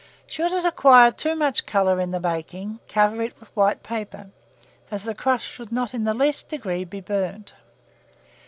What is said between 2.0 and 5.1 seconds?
the baking, cover it with white paper, as